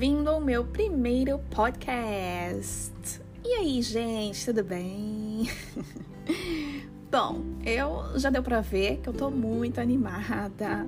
[0.00, 3.20] bem-vindo ao meu primeiro podcast.
[3.44, 5.46] E aí, gente, tudo bem?
[7.12, 10.86] Bom, eu já deu para ver que eu tô muito animada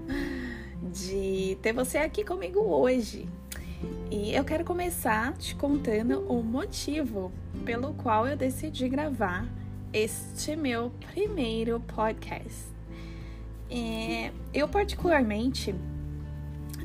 [0.91, 3.29] de ter você aqui comigo hoje.
[4.11, 7.31] E eu quero começar te contando o motivo
[7.67, 9.47] pelo qual eu decidi gravar
[9.93, 12.65] este meu primeiro podcast.
[13.71, 15.75] É, eu particularmente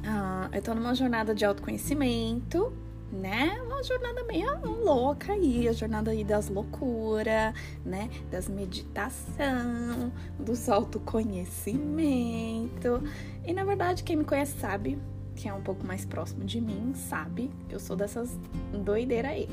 [0.08, 2.72] ah, eu tô numa jornada de autoconhecimento,
[3.12, 3.62] né?
[3.66, 7.54] Uma jornada meio louca aí, a jornada aí das loucuras,
[7.86, 8.10] né?
[8.32, 13.04] Das meditação, dos autoconhecimento.
[13.46, 14.98] E na verdade, quem me conhece sabe,
[15.36, 18.40] que é um pouco mais próximo de mim, sabe eu sou dessas
[18.74, 19.50] doideiras aí.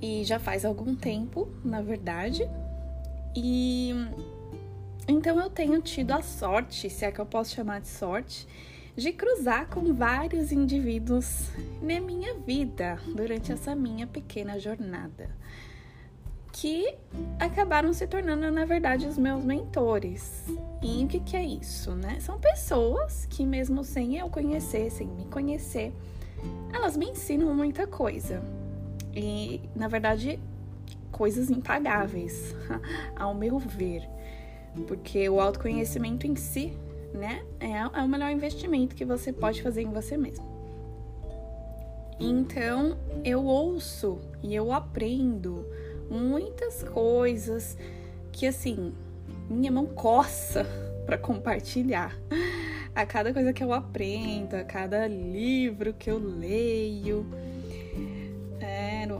[0.00, 2.48] E já faz algum tempo, na verdade.
[3.36, 3.92] E
[5.06, 8.46] então eu tenho tido a sorte, se é que eu posso chamar de sorte,
[8.96, 11.50] de cruzar com vários indivíduos
[11.82, 15.30] na minha vida durante essa minha pequena jornada,
[16.52, 16.94] que
[17.38, 20.44] acabaram se tornando, na verdade, os meus mentores.
[20.80, 22.20] E o que, que é isso, né?
[22.20, 25.92] São pessoas que, mesmo sem eu conhecer, sem me conhecer,
[26.72, 28.40] elas me ensinam muita coisa.
[29.12, 30.38] E, na verdade,
[31.10, 32.54] coisas impagáveis,
[33.16, 34.08] ao meu ver
[34.82, 36.76] porque o autoconhecimento em si,
[37.12, 40.44] né, é, é o melhor investimento que você pode fazer em você mesmo.
[42.18, 45.66] Então, eu ouço e eu aprendo
[46.08, 47.76] muitas coisas
[48.30, 48.92] que assim,
[49.48, 50.66] minha mão coça
[51.06, 52.16] para compartilhar.
[52.94, 57.26] A cada coisa que eu aprendo, a cada livro que eu leio.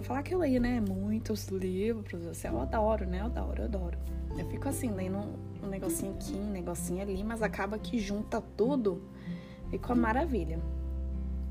[0.05, 0.81] É, falar que eu leio, né?
[0.81, 3.21] Muitos livros, assim, eu adoro, né?
[3.21, 3.99] Eu adoro, eu adoro.
[4.37, 5.19] Eu fico assim, lendo
[5.63, 9.03] um negocinho aqui, um negocinho ali, mas acaba que junta tudo
[9.73, 10.59] e com a maravilha.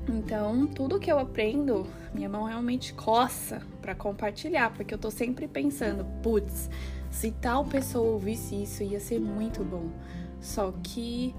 [0.08, 5.48] Então, tudo que eu aprendo, minha mão realmente coça para compartilhar, porque eu tô sempre
[5.48, 6.70] pensando, putz,
[7.10, 9.88] se tal pessoa ouvisse isso, ia ser muito bom.
[10.40, 11.34] Só que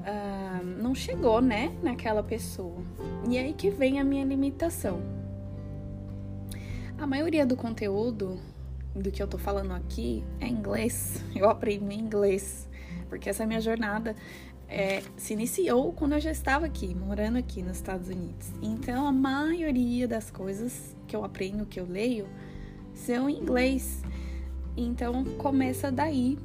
[0.00, 2.76] uh, não chegou, né, naquela pessoa.
[3.28, 5.25] E aí que vem a minha limitação.
[6.98, 8.40] A maioria do conteúdo
[8.94, 11.22] do que eu tô falando aqui é inglês.
[11.36, 12.66] Eu aprendi inglês,
[13.10, 14.16] porque essa minha jornada
[14.66, 18.50] é, se iniciou quando eu já estava aqui, morando aqui nos Estados Unidos.
[18.62, 22.26] Então, a maioria das coisas que eu aprendo, que eu leio,
[22.94, 24.02] são em inglês.
[24.74, 26.38] Então, começa daí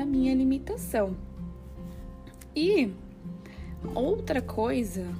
[0.00, 1.16] a minha limitação.
[2.54, 2.92] E
[3.94, 5.12] outra coisa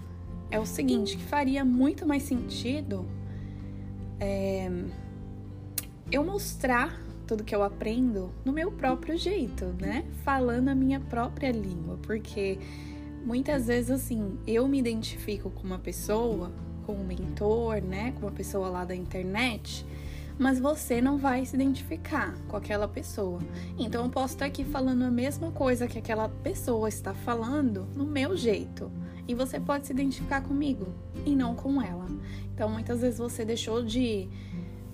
[0.52, 3.17] é o seguinte, que faria muito mais sentido
[4.20, 4.70] é,
[6.10, 10.04] eu mostrar tudo que eu aprendo no meu próprio jeito, né?
[10.24, 12.58] Falando a minha própria língua, porque
[13.24, 16.50] muitas vezes assim, eu me identifico com uma pessoa,
[16.86, 19.84] com um mentor, né, com uma pessoa lá da internet,
[20.38, 23.40] mas você não vai se identificar com aquela pessoa.
[23.78, 28.06] Então eu posso estar aqui falando a mesma coisa que aquela pessoa está falando no
[28.06, 28.90] meu jeito.
[29.28, 30.88] E você pode se identificar comigo
[31.24, 32.06] e não com ela.
[32.54, 34.28] Então muitas vezes você deixou de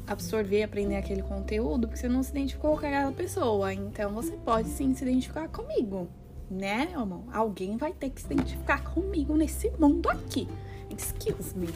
[0.06, 3.73] absorver, aprender aquele conteúdo, porque você não se identificou com aquela pessoa.
[3.73, 6.09] Então você pode sim se identificar comigo,
[6.50, 7.25] né, amor?
[7.33, 10.49] Alguém vai ter que se identificar comigo nesse mundo aqui.
[10.91, 11.69] Excuse me.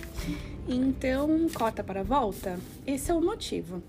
[0.69, 2.59] Então, corta para volta.
[2.87, 3.83] Esse é o motivo.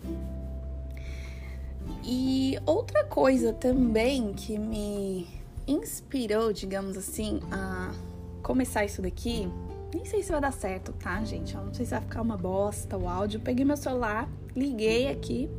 [2.04, 5.28] E outra coisa também que me
[5.68, 7.92] inspirou, digamos assim, a
[8.50, 9.48] começar isso daqui
[9.94, 11.54] nem sei se vai dar certo, tá, gente?
[11.56, 13.40] Eu não sei se vai ficar uma bosta o áudio.
[13.40, 15.50] Peguei meu celular, liguei aqui,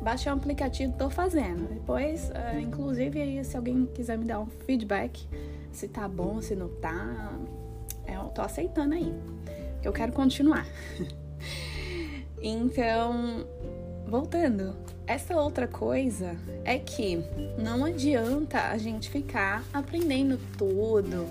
[0.00, 1.68] baixei um aplicativo, tô fazendo.
[1.68, 5.26] Depois, uh, inclusive, aí, se alguém quiser me dar um feedback,
[5.72, 7.32] se tá bom, se não tá,
[8.06, 9.14] eu tô aceitando aí.
[9.82, 10.66] Eu quero continuar.
[12.42, 13.46] então,
[14.06, 14.76] voltando,
[15.06, 17.22] essa outra coisa é que
[17.58, 21.26] não adianta a gente ficar aprendendo tudo,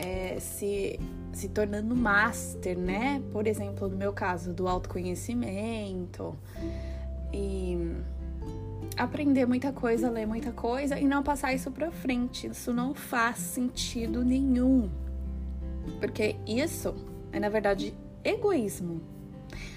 [0.00, 0.98] é, se
[1.32, 3.22] se tornando master, né?
[3.32, 6.36] Por exemplo, no meu caso, do autoconhecimento
[7.32, 7.78] e
[8.96, 12.48] aprender muita coisa, ler muita coisa e não passar isso para frente.
[12.48, 14.90] Isso não faz sentido nenhum.
[16.00, 16.94] Porque isso
[17.32, 17.94] é na verdade
[18.24, 19.00] egoísmo.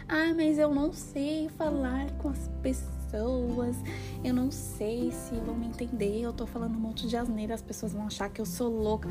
[0.08, 3.76] Ah, mas eu não sei falar com as pessoas pessoas,
[4.24, 7.62] eu não sei se vão me entender, eu tô falando um monte de asneira, as
[7.62, 9.08] pessoas vão achar que eu sou louca.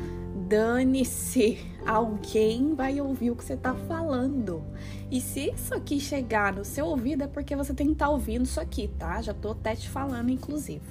[0.47, 1.57] Dane-se!
[1.85, 4.61] Alguém vai ouvir o que você tá falando.
[5.09, 8.11] E se isso aqui chegar no seu ouvido, é porque você tem que estar tá
[8.11, 9.21] ouvindo isso aqui, tá?
[9.21, 10.81] Já tô até te falando, inclusive.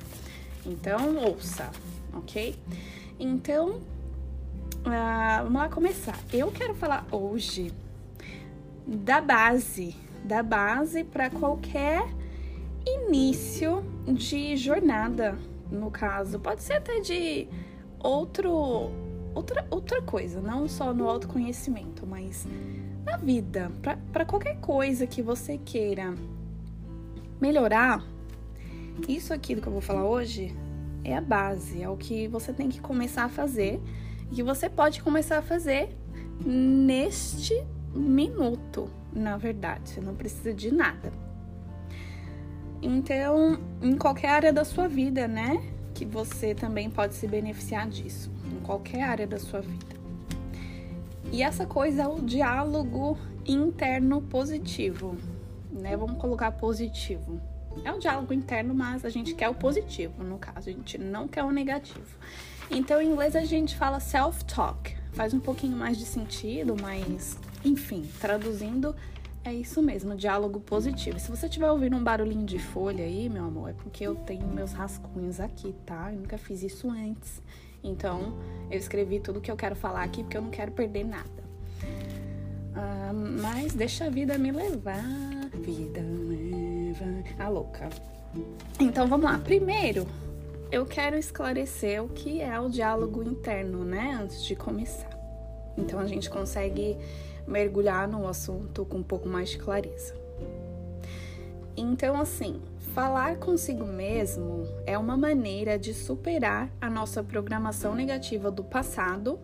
[0.65, 1.71] Então, ouça,
[2.15, 2.57] ok?
[3.21, 3.73] Então,
[4.87, 6.19] uh, vamos lá começar.
[6.33, 7.73] Eu quero falar hoje
[8.87, 9.95] da base,
[10.25, 12.22] da base para qualquer
[12.87, 15.39] início de jornada,
[15.71, 16.39] no caso.
[16.39, 17.49] Pode ser até de
[17.99, 18.91] outro,
[19.35, 22.47] outra, outra coisa, não só no autoconhecimento, mas
[23.05, 23.71] na vida,
[24.13, 26.15] para qualquer coisa que você queira
[27.41, 28.05] melhorar,
[29.09, 30.55] isso aqui que eu vou falar hoje
[31.05, 33.81] é a base, é o que você tem que começar a fazer
[34.31, 35.97] e que você pode começar a fazer
[36.45, 37.55] neste
[37.95, 41.13] minuto, na verdade, você não precisa de nada.
[42.83, 45.63] Então, em qualquer área da sua vida, né?
[45.95, 49.95] Que você também pode se beneficiar disso, em qualquer área da sua vida.
[51.31, 55.17] E essa coisa é o diálogo interno positivo,
[55.71, 55.97] né?
[55.97, 57.41] Vamos colocar positivo.
[57.85, 61.29] É o diálogo interno, mas a gente quer o positivo, no caso, a gente não
[61.29, 62.19] quer o negativo.
[62.71, 64.97] Então, em inglês a gente fala self-talk.
[65.13, 68.95] Faz um pouquinho mais de sentido, mas enfim, traduzindo,
[69.45, 71.19] é isso mesmo, diálogo positivo.
[71.19, 74.47] Se você estiver ouvindo um barulhinho de folha aí, meu amor, é porque eu tenho
[74.47, 76.13] meus rascunhos aqui, tá?
[76.13, 77.43] Eu nunca fiz isso antes.
[77.83, 78.39] Então,
[78.71, 81.43] eu escrevi tudo que eu quero falar aqui porque eu não quero perder nada.
[82.75, 85.03] Ah, mas deixa a vida me levar.
[85.61, 87.05] Vida leva.
[87.39, 87.89] A louca.
[88.79, 89.39] Então vamos lá.
[89.39, 90.07] Primeiro,
[90.71, 94.19] eu quero esclarecer o que é o diálogo interno, né?
[94.23, 95.11] Antes de começar.
[95.77, 96.97] Então a gente consegue
[97.47, 100.15] mergulhar no assunto com um pouco mais de clareza.
[101.77, 102.61] Então, assim,
[102.95, 109.39] falar consigo mesmo é uma maneira de superar a nossa programação negativa do passado,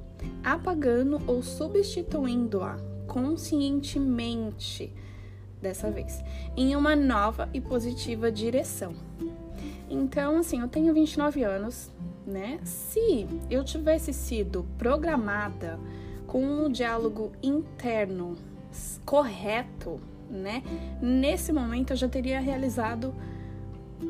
[0.44, 4.92] apagando ou substituindo-a conscientemente,
[5.60, 6.22] dessa vez,
[6.56, 8.94] em uma nova e positiva direção.
[9.90, 11.90] Então, assim, eu tenho 29 anos,
[12.26, 12.60] né?
[12.62, 15.80] Se eu tivesse sido programada
[16.28, 18.36] com um diálogo interno
[19.04, 19.98] correto,
[20.30, 20.62] né?
[21.02, 23.14] Nesse momento eu já teria realizado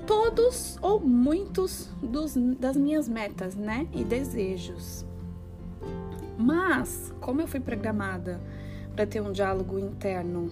[0.04, 3.86] todos ou muitos dos, das minhas metas, né?
[3.94, 5.06] E desejos.
[6.36, 8.40] Mas, como eu fui programada
[8.94, 10.50] para ter um diálogo interno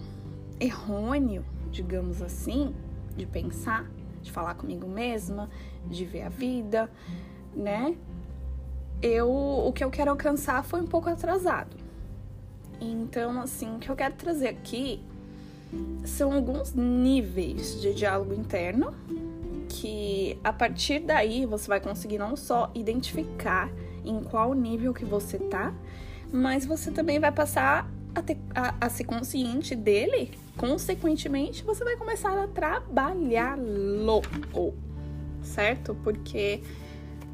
[0.59, 2.73] errôneo, digamos assim,
[3.15, 3.91] de pensar,
[4.21, 5.49] de falar comigo mesma,
[5.85, 6.89] de ver a vida,
[7.53, 7.97] né?
[9.01, 11.75] Eu o que eu quero alcançar foi um pouco atrasado.
[12.79, 15.01] Então, assim, o que eu quero trazer aqui
[16.05, 18.93] são alguns níveis de diálogo interno
[19.67, 23.69] que a partir daí você vai conseguir não só identificar
[24.05, 25.73] em qual nível que você tá,
[26.31, 30.31] mas você também vai passar a, ter, a, a ser consciente dele.
[30.55, 34.21] Consequentemente, você vai começar a trabalhá-lo,
[35.43, 35.95] certo?
[36.03, 36.61] Porque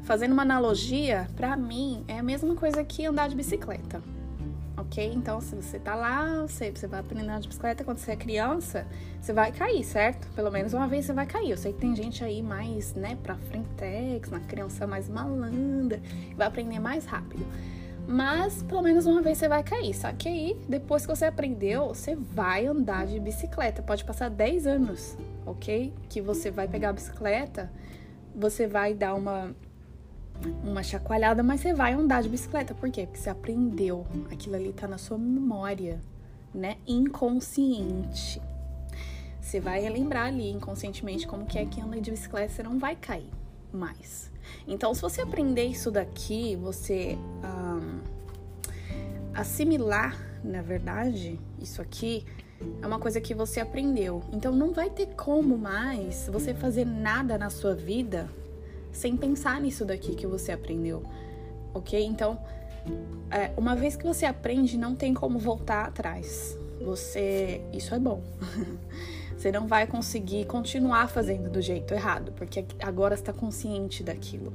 [0.04, 4.02] Fazendo uma analogia, para mim é a mesma coisa que andar de bicicleta.
[4.76, 5.12] Ok?
[5.14, 8.12] Então, se você tá lá, você, você vai aprender a andar de bicicleta quando você
[8.12, 8.86] é criança,
[9.18, 10.28] você vai cair, certo?
[10.34, 11.52] Pelo menos uma vez você vai cair.
[11.52, 16.02] Eu sei que tem gente aí mais, né, pra frentex, uma criança mais malandra,
[16.36, 17.46] vai aprender mais rápido.
[18.06, 19.94] Mas pelo menos uma vez você vai cair.
[19.94, 23.82] Só que aí, depois que você aprendeu, você vai andar de bicicleta.
[23.82, 25.16] Pode passar 10 anos,
[25.46, 25.94] ok?
[26.10, 27.72] Que você vai pegar a bicicleta,
[28.34, 29.54] você vai dar uma
[30.62, 32.74] uma chacoalhada, mas você vai andar de bicicleta.
[32.74, 33.06] Por quê?
[33.06, 34.06] Porque você aprendeu.
[34.30, 36.02] Aquilo ali tá na sua memória,
[36.54, 36.76] né?
[36.86, 38.40] Inconsciente.
[39.40, 42.96] Você vai relembrar ali inconscientemente como que é que anda de bicicleta, você não vai
[42.96, 43.30] cair
[43.72, 44.30] mais.
[44.66, 48.00] Então, se você aprender isso daqui, você um,
[49.34, 52.24] assimilar, na verdade, isso aqui
[52.80, 54.22] é uma coisa que você aprendeu.
[54.32, 58.28] Então, não vai ter como mais você fazer nada na sua vida
[58.94, 61.02] sem pensar nisso daqui que você aprendeu,
[61.74, 62.02] ok?
[62.02, 62.38] Então,
[63.30, 66.56] é, uma vez que você aprende, não tem como voltar atrás.
[66.80, 68.22] Você, isso é bom.
[69.36, 74.52] você não vai conseguir continuar fazendo do jeito errado, porque agora está consciente daquilo,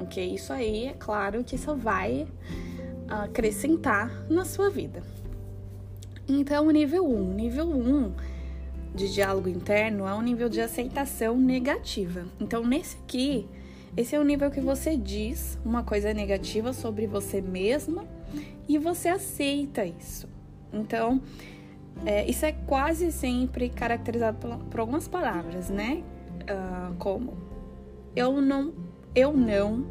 [0.00, 0.34] ok?
[0.34, 2.26] Isso aí, é claro que isso vai
[3.08, 5.02] acrescentar na sua vida.
[6.28, 7.14] Então, nível 1.
[7.14, 7.34] Um.
[7.34, 8.12] Nível 1 um
[8.94, 12.24] de diálogo interno é um nível de aceitação negativa.
[12.40, 13.46] Então, nesse aqui,
[13.96, 18.04] esse é o nível que você diz uma coisa negativa sobre você mesma
[18.68, 20.28] e você aceita isso.
[20.72, 21.22] Então,
[22.04, 26.02] é, isso é quase sempre caracterizado por, por algumas palavras, né?
[26.42, 27.36] Uh, como
[28.16, 28.72] eu não,
[29.14, 29.86] eu não,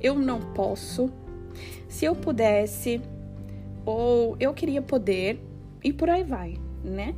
[0.00, 1.10] eu não posso,
[1.88, 3.00] se eu pudesse,
[3.84, 5.40] ou eu queria poder,
[5.82, 7.14] e por aí vai, né?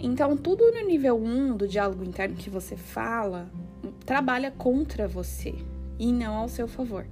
[0.00, 3.50] Então, tudo no nível 1 um do diálogo interno que você fala
[4.04, 5.54] trabalha contra você
[5.98, 7.06] e não ao seu favor.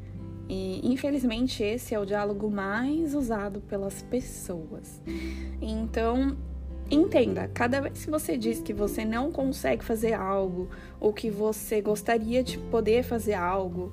[0.49, 5.00] E infelizmente esse é o diálogo mais usado pelas pessoas.
[5.61, 6.37] Então,
[6.90, 10.68] entenda, cada vez que você diz que você não consegue fazer algo
[11.00, 13.92] ou que você gostaria de poder fazer algo,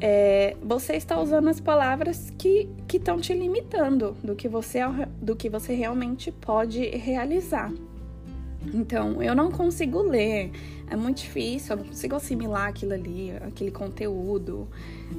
[0.00, 4.80] é, você está usando as palavras que estão te limitando do que, você,
[5.20, 7.72] do que você realmente pode realizar.
[8.74, 10.50] Então, eu não consigo ler,
[10.92, 14.68] é muito difícil, eu não consigo assimilar aquilo ali, aquele conteúdo.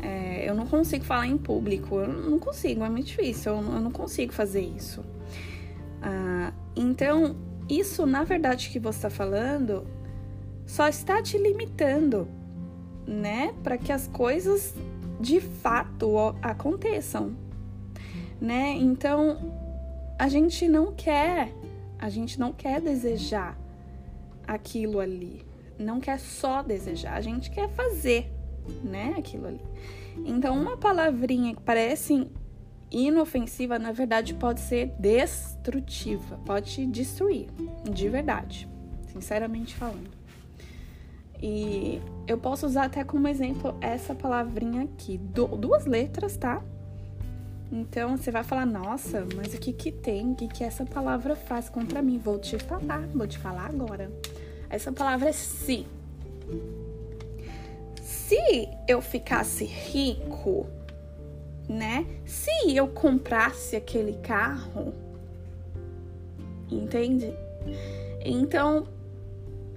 [0.02, 3.82] É, eu não consigo falar em público, eu não consigo, é muito difícil, eu, eu
[3.82, 5.04] não consigo fazer isso.
[6.00, 7.36] Ah, então,
[7.68, 9.84] isso, na verdade, que você está falando,
[10.68, 12.28] só está te limitando,
[13.08, 13.54] né?
[13.64, 14.76] Para que as coisas
[15.20, 17.36] de fato aconteçam,
[18.40, 18.74] né?
[18.76, 19.38] Então,
[20.20, 21.52] a gente não quer
[21.98, 23.58] a gente não quer desejar
[24.46, 25.53] aquilo ali.
[25.78, 28.32] Não quer só desejar, a gente quer fazer,
[28.84, 29.62] né, aquilo ali.
[30.26, 32.28] Então, uma palavrinha que parece
[32.92, 37.48] inofensiva, na verdade, pode ser destrutiva, pode te destruir,
[37.92, 38.70] de verdade,
[39.12, 40.12] sinceramente falando.
[41.42, 46.64] E eu posso usar até como exemplo essa palavrinha aqui, duas letras, tá?
[47.72, 50.32] Então você vai falar, nossa, mas o que que tem?
[50.32, 52.20] O que que essa palavra faz contra mim?
[52.20, 54.12] Vou te falar, vou te falar agora.
[54.70, 55.86] Essa palavra é se.
[58.02, 60.68] Se eu ficasse rico,
[61.68, 62.06] né?
[62.26, 64.94] Se eu comprasse aquele carro,
[66.70, 67.34] entende?
[68.26, 68.88] Então,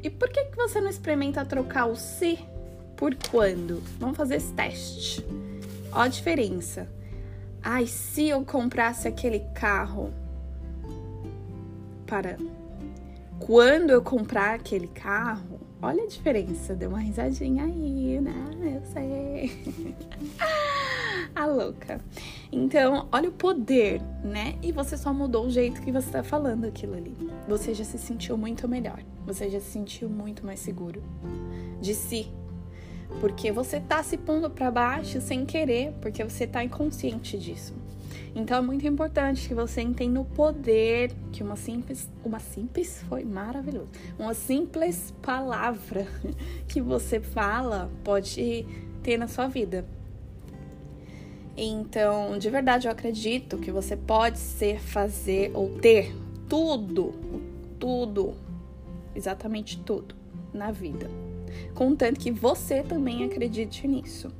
[0.02, 2.38] e por que, que você não experimenta trocar o se
[2.96, 3.82] por quando?
[3.98, 5.24] Vamos fazer esse teste.
[5.92, 6.88] Ó a diferença.
[7.62, 10.12] Ai, se eu comprasse aquele carro.
[12.06, 12.36] Para
[13.38, 18.34] quando eu comprar aquele carro, olha a diferença, deu uma risadinha aí, né?
[18.76, 19.52] Eu sei.
[21.34, 22.00] a louca.
[22.50, 24.56] Então, olha o poder, né?
[24.62, 27.14] E você só mudou o jeito que você tá falando aquilo ali.
[27.46, 29.00] Você já se sentiu muito melhor.
[29.26, 31.02] Você já se sentiu muito mais seguro
[31.80, 32.28] de si,
[33.20, 37.74] porque você tá se pondo para baixo sem querer, porque você tá inconsciente disso.
[38.34, 43.24] Então é muito importante que você entenda o poder que uma simples, uma simples foi
[43.24, 46.06] maravilhoso, uma simples palavra
[46.68, 48.66] que você fala pode
[49.02, 49.84] ter na sua vida.
[51.56, 56.14] Então, de verdade, eu acredito que você pode ser, fazer ou ter
[56.46, 57.14] tudo,
[57.78, 58.34] tudo,
[59.14, 60.14] exatamente tudo
[60.52, 61.08] na vida
[61.74, 64.30] contanto que você também acredite nisso.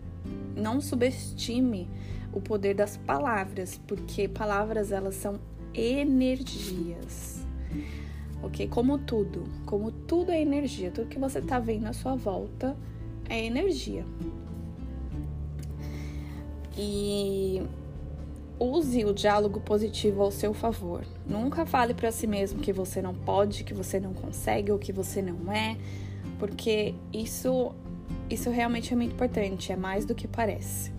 [0.57, 1.89] Não subestime
[2.37, 5.41] o poder das palavras, porque palavras elas são
[5.75, 7.47] energias.
[8.43, 8.69] Ok?
[8.69, 12.77] Como tudo, como tudo é energia, tudo que você está vendo à sua volta
[13.27, 14.05] é energia.
[16.77, 17.63] E
[18.61, 21.07] use o diálogo positivo ao seu favor.
[21.27, 24.93] Nunca fale para si mesmo que você não pode, que você não consegue ou que
[24.93, 25.79] você não é
[26.39, 27.75] porque isso
[28.29, 30.96] isso realmente é muito importante, é mais do que parece.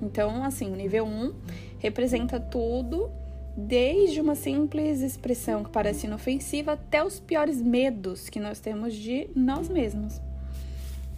[0.00, 1.34] Então, assim, o nível 1
[1.78, 3.10] representa tudo,
[3.56, 9.28] desde uma simples expressão que parece inofensiva até os piores medos que nós temos de
[9.34, 10.20] nós mesmos.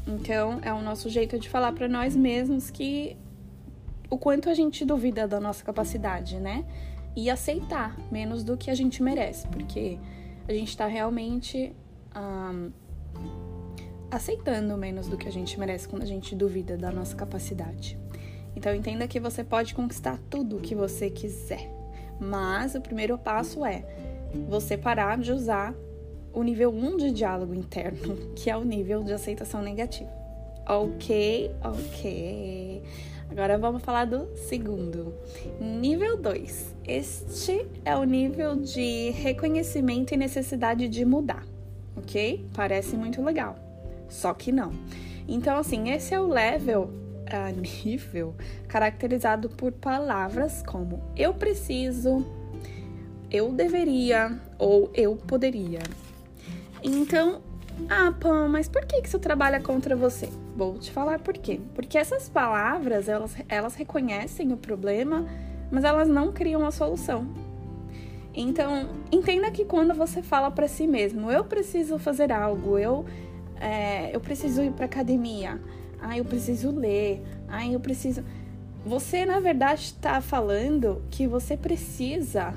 [0.06, 3.16] Então, é o nosso jeito de falar para nós mesmos que
[4.08, 6.64] o quanto a gente duvida da nossa capacidade, né?
[7.14, 9.98] E aceitar menos do que a gente merece, porque
[10.48, 11.72] a gente está realmente
[12.16, 12.72] um,
[14.10, 17.96] aceitando menos do que a gente merece quando a gente duvida da nossa capacidade.
[18.54, 21.70] Então entenda que você pode conquistar tudo o que você quiser,
[22.18, 23.84] mas o primeiro passo é
[24.48, 25.74] você parar de usar
[26.32, 30.10] o nível 1 de diálogo interno, que é o nível de aceitação negativa.
[30.68, 32.82] Ok, ok.
[33.30, 35.14] Agora vamos falar do segundo.
[35.60, 36.74] Nível 2.
[36.84, 41.46] Este é o nível de reconhecimento e necessidade de mudar,
[41.96, 42.44] ok?
[42.54, 43.56] Parece muito legal.
[44.08, 44.72] Só que não.
[45.28, 46.90] Então, assim, esse é o level,
[47.32, 48.34] a nível,
[48.68, 52.26] caracterizado por palavras como eu preciso,
[53.30, 55.80] eu deveria ou eu poderia.
[56.82, 57.42] Então,
[57.88, 60.28] ah, Pam, mas por que, que isso trabalha contra você?
[60.56, 61.60] Vou te falar por quê.
[61.74, 65.26] Porque essas palavras, elas, elas reconhecem o problema,
[65.70, 67.26] mas elas não criam a solução.
[68.34, 73.04] Então, entenda que quando você fala para si mesmo, eu preciso fazer algo, eu
[73.60, 75.60] é, eu preciso ir para academia,
[76.00, 78.22] ah, eu preciso ler, ah, eu preciso.
[78.84, 82.54] Você, na verdade, está falando que você precisa,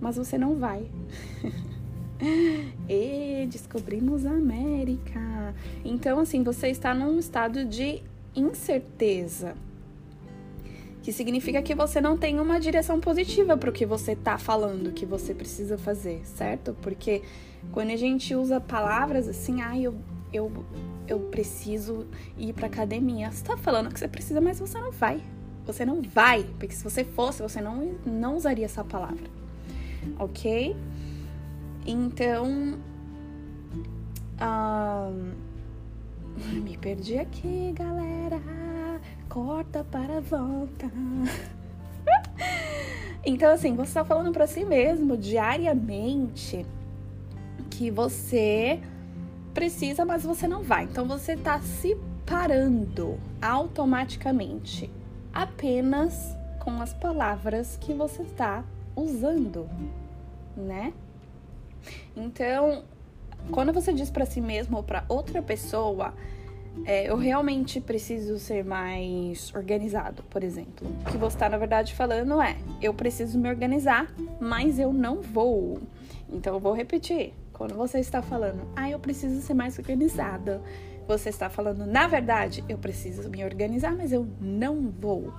[0.00, 0.86] mas você não vai.
[2.88, 5.54] e descobrimos a América.
[5.84, 8.02] Então, assim, você está num estado de
[8.34, 9.54] incerteza,
[11.02, 14.92] que significa que você não tem uma direção positiva para o que você está falando,
[14.92, 16.76] que você precisa fazer, certo?
[16.80, 17.22] Porque
[17.72, 19.94] quando a gente usa palavras assim, ah, eu,
[20.32, 20.50] eu,
[21.06, 25.22] eu preciso ir para academia, você está falando que você precisa, mas você não vai.
[25.64, 29.30] Você não vai, porque se você fosse, você não, não usaria essa palavra,
[30.18, 30.76] ok?
[31.86, 32.78] Então,
[36.64, 38.40] me perdi aqui, galera
[39.32, 40.92] corta para volta.
[43.24, 46.66] então, assim, você está falando para si mesmo diariamente
[47.70, 48.78] que você
[49.52, 50.84] precisa, mas você não vai.
[50.84, 54.90] Então, você está se parando automaticamente
[55.32, 59.68] apenas com as palavras que você está usando,
[60.56, 60.92] né?
[62.16, 62.84] Então,
[63.50, 66.14] quando você diz para si mesmo ou para outra pessoa,
[66.84, 70.88] é, eu realmente preciso ser mais organizado, por exemplo.
[71.02, 75.20] O que você está, na verdade, falando é: eu preciso me organizar, mas eu não
[75.20, 75.80] vou.
[76.30, 77.34] Então, eu vou repetir.
[77.52, 80.62] Quando você está falando, ah, eu preciso ser mais organizada,
[81.06, 85.32] você está falando, na verdade, eu preciso me organizar, mas eu não vou.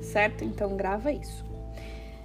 [0.00, 0.44] Certo?
[0.44, 1.44] Então, grava isso.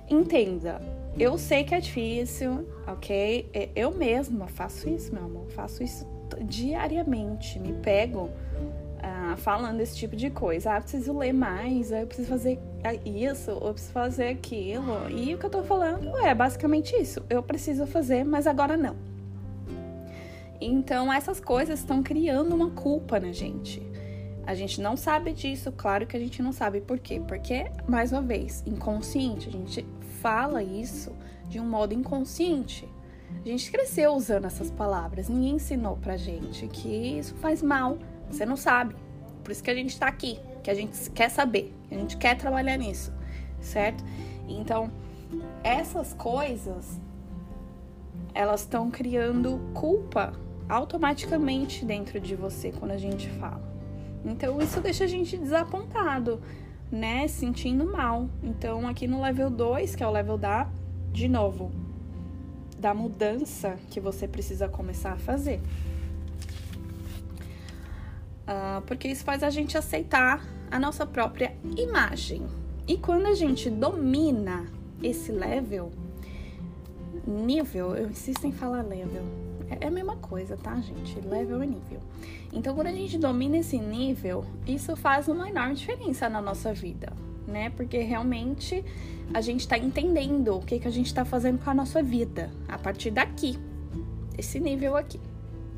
[0.10, 0.82] Entenda,
[1.20, 3.50] eu sei que é difícil, ok?
[3.54, 6.08] É, eu mesma faço isso, meu amor, faço isso
[6.44, 8.30] diariamente me pego
[9.02, 10.76] ah, falando esse tipo de coisa.
[10.76, 12.60] Ah, preciso ler mais, ah, eu preciso fazer
[13.06, 15.10] isso, ou eu preciso fazer aquilo.
[15.10, 17.24] E o que eu tô falando é basicamente isso.
[17.30, 18.96] Eu preciso fazer, mas agora não.
[20.60, 23.82] Então, essas coisas estão criando uma culpa na gente.
[24.46, 27.22] A gente não sabe disso, claro que a gente não sabe por quê.
[27.28, 29.50] Porque, mais uma vez, inconsciente.
[29.50, 29.86] A gente
[30.22, 31.12] fala isso
[31.48, 32.88] de um modo inconsciente.
[33.44, 37.98] A gente cresceu usando essas palavras, ninguém ensinou pra gente que isso faz mal,
[38.30, 38.96] você não sabe.
[39.44, 42.18] Por isso que a gente tá aqui, que a gente quer saber, que a gente
[42.18, 43.14] quer trabalhar nisso,
[43.60, 44.04] certo?
[44.48, 44.92] Então,
[45.64, 47.00] essas coisas
[48.34, 50.34] elas estão criando culpa
[50.70, 53.62] automaticamente dentro de você quando a gente fala.
[54.26, 56.42] Então, isso deixa a gente desapontado,
[56.92, 57.28] né?
[57.28, 58.30] Sentindo mal.
[58.44, 60.70] Então, aqui no level 2, que é o level da,
[61.12, 61.72] de novo,
[62.78, 65.62] da mudança que você precisa começar a fazer.
[68.48, 72.46] Uh, porque isso faz a gente aceitar a nossa própria imagem.
[72.88, 74.66] E quando a gente domina
[75.04, 75.92] esse level,
[77.26, 79.24] nível, eu insisto em falar level,
[79.70, 81.20] é, é a mesma coisa, tá, gente?
[81.22, 82.00] Level e nível.
[82.54, 87.12] Então, quando a gente domina esse nível, isso faz uma enorme diferença na nossa vida
[87.48, 87.70] né?
[87.72, 88.84] Porque realmente
[89.34, 92.52] a gente está entendendo o que, que a gente está fazendo com a nossa vida
[92.68, 93.58] a partir daqui,
[94.38, 95.20] esse nível aqui.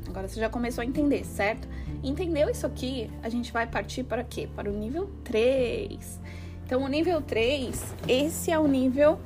[0.08, 1.68] Agora você já começou a entender, certo?
[2.02, 3.08] Entendeu isso aqui?
[3.22, 4.48] A gente vai partir para quê?
[4.54, 6.20] Para o nível 3.
[6.66, 9.20] Então, o nível 3, esse é o nível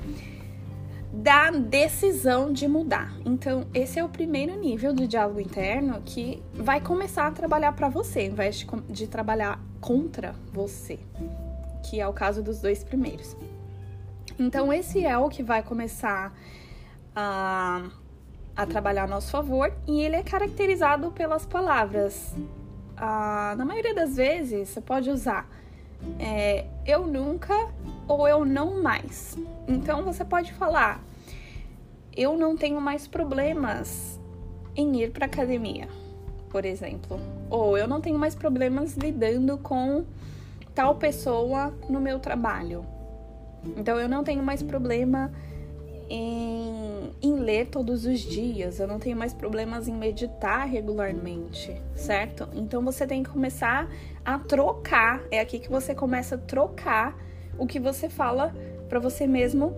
[1.15, 3.13] da decisão de mudar.
[3.25, 7.89] Então, esse é o primeiro nível do diálogo interno que vai começar a trabalhar para
[7.89, 10.99] você, ao invés de, de trabalhar contra você
[11.89, 13.35] que é o caso dos dois primeiros.
[14.39, 16.33] Então, esse é o que vai começar
[17.15, 17.89] a,
[18.55, 22.33] a trabalhar a nosso favor e ele é caracterizado pelas palavras.
[22.97, 25.47] Ah, na maioria das vezes, você pode usar
[26.19, 27.69] é, eu nunca
[28.07, 29.37] ou eu não mais.
[29.67, 31.03] Então, você pode falar
[32.15, 34.19] eu não tenho mais problemas
[34.75, 35.89] em ir para academia,
[36.49, 40.05] por exemplo, ou eu não tenho mais problemas lidando com
[40.73, 42.85] tal pessoa no meu trabalho.
[43.77, 45.31] Então eu não tenho mais problema
[46.09, 52.47] em, em, ler todos os dias, eu não tenho mais problemas em meditar regularmente, certo?
[52.53, 57.15] Então você tem que começar a trocar, é aqui que você começa a trocar
[57.57, 58.53] o que você fala
[58.89, 59.73] para você mesmo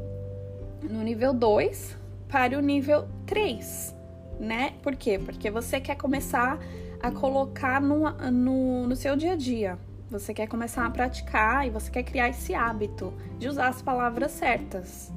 [0.82, 1.98] no nível 2
[2.30, 3.96] para o nível 3,
[4.40, 4.74] né?
[4.82, 5.20] Por quê?
[5.20, 6.60] Porque você quer começar
[7.02, 9.78] a colocar no, no, no seu dia a dia.
[10.10, 14.32] Você quer começar a praticar e você quer criar esse hábito de usar as palavras
[14.32, 15.12] certas,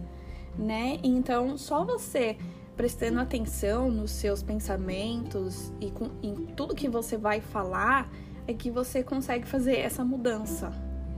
[0.58, 0.98] né?
[1.02, 2.36] Então, só você
[2.76, 8.10] prestando atenção nos seus pensamentos e com, em tudo que você vai falar
[8.46, 10.72] é que você consegue fazer essa mudança.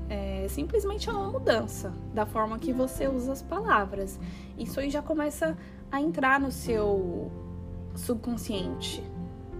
[0.08, 4.18] É simplesmente é uma mudança da forma que você usa as palavras.
[4.58, 5.56] Isso aí já começa
[5.90, 7.30] a entrar no seu
[7.94, 9.02] subconsciente,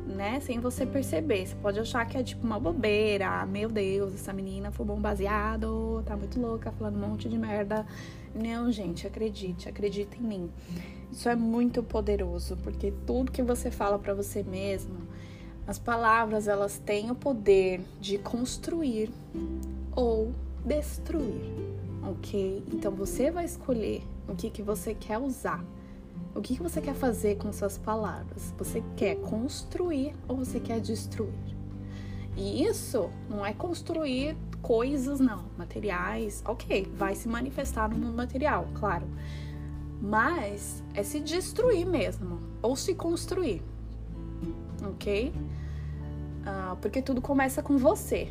[0.06, 0.40] né?
[0.40, 1.46] Sem você perceber.
[1.46, 3.28] Você pode achar que é tipo uma bobeira.
[3.28, 7.38] Ah, meu Deus, essa menina fumou um baseado, tá muito louca, falando um monte de
[7.38, 7.86] merda.
[8.34, 10.50] Não, gente, acredite, acredite em mim.
[11.10, 14.96] Isso é muito poderoso, porque tudo que você fala para você mesmo,
[15.66, 19.10] as palavras, elas têm o poder de construir
[19.94, 20.32] ou
[20.64, 21.52] destruir,
[22.02, 22.64] ok?
[22.72, 25.64] Então você vai escolher o que, que você quer usar.
[26.34, 28.54] O que, que você quer fazer com suas palavras?
[28.56, 31.52] Você quer construir ou você quer destruir?
[32.36, 38.66] E isso não é construir coisas, não, materiais, ok, vai se manifestar no mundo material,
[38.74, 39.06] claro.
[40.00, 43.62] Mas é se destruir mesmo, ou se construir,
[44.82, 45.32] ok?
[46.42, 48.28] Uh, porque tudo começa com você,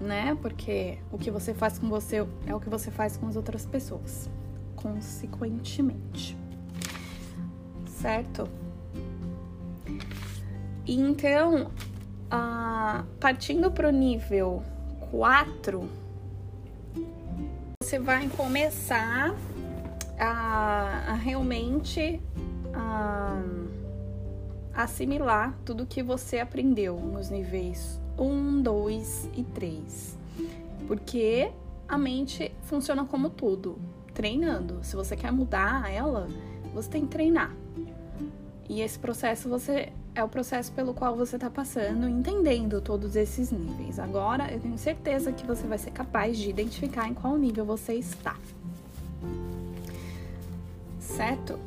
[0.00, 0.36] né?
[0.42, 3.64] Porque o que você faz com você é o que você faz com as outras
[3.64, 4.28] pessoas,
[4.74, 6.36] consequentemente,
[7.86, 8.48] certo?
[10.86, 11.70] Então,
[12.28, 14.62] ah, partindo para o nível
[15.10, 15.88] 4,
[17.80, 19.34] você vai começar
[20.18, 22.20] a, a realmente
[22.74, 23.40] a,
[24.82, 30.18] assimilar tudo que você aprendeu nos níveis 1, 2 e 3.
[30.86, 31.50] Porque
[31.88, 33.78] a mente funciona como tudo,
[34.12, 34.78] treinando.
[34.82, 36.28] Se você quer mudar ela,
[36.74, 37.54] você tem que treinar.
[38.68, 43.50] E esse processo você é o processo pelo qual você está passando, entendendo todos esses
[43.50, 43.98] níveis.
[43.98, 47.94] Agora, eu tenho certeza que você vai ser capaz de identificar em qual nível você
[47.94, 48.36] está.
[50.98, 51.58] Certo?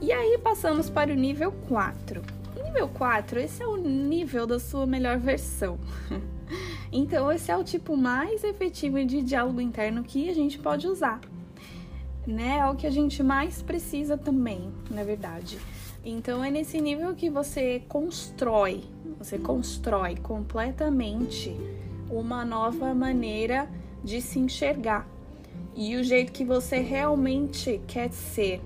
[0.00, 2.43] E aí, passamos para o nível 4.
[2.74, 5.78] Nível 4, esse é o nível da sua melhor versão.
[6.90, 11.20] então, esse é o tipo mais efetivo de diálogo interno que a gente pode usar.
[12.26, 12.58] Né?
[12.58, 15.56] É o que a gente mais precisa também, na verdade.
[16.04, 18.82] Então é nesse nível que você constrói,
[19.20, 21.56] você constrói completamente
[22.10, 23.70] uma nova maneira
[24.02, 25.08] de se enxergar
[25.76, 28.60] e o jeito que você realmente quer ser.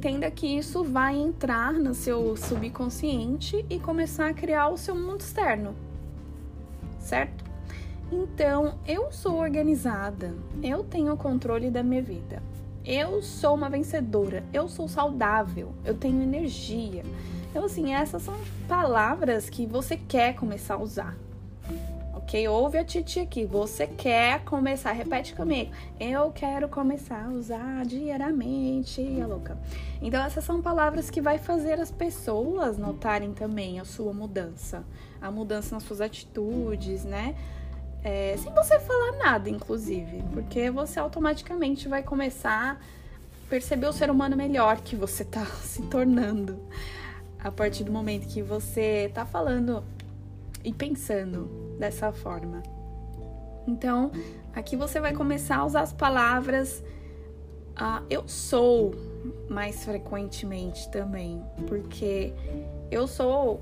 [0.00, 5.20] Entenda que isso vai entrar no seu subconsciente e começar a criar o seu mundo
[5.20, 5.74] externo.
[6.98, 7.44] Certo?
[8.10, 12.42] Então, eu sou organizada, eu tenho controle da minha vida.
[12.82, 17.02] Eu sou uma vencedora, eu sou saudável, eu tenho energia.
[17.50, 18.34] Então, assim, essas são
[18.66, 21.14] palavras que você quer começar a usar
[22.30, 22.48] ok?
[22.48, 23.44] Ouve a Titi aqui.
[23.44, 25.72] Você quer começar, repete comigo.
[25.98, 29.58] Eu quero começar a usar diariamente, a louca.
[30.00, 34.84] Então, essas são palavras que vai fazer as pessoas notarem também a sua mudança.
[35.20, 37.34] A mudança nas suas atitudes, né?
[38.04, 40.22] É, sem você falar nada, inclusive.
[40.32, 45.82] Porque você automaticamente vai começar a perceber o ser humano melhor que você tá se
[45.82, 46.60] tornando.
[47.40, 49.82] A partir do momento que você tá falando
[50.62, 52.62] e pensando dessa forma.
[53.66, 54.12] Então,
[54.54, 56.82] aqui você vai começar a usar as palavras
[57.80, 58.94] uh, eu sou
[59.48, 62.32] mais frequentemente também, porque
[62.90, 63.60] eu sou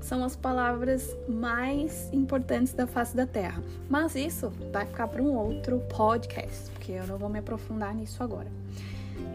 [0.00, 3.60] são as palavras mais importantes da face da Terra.
[3.88, 8.22] Mas isso vai ficar para um outro podcast, porque eu não vou me aprofundar nisso
[8.22, 8.46] agora.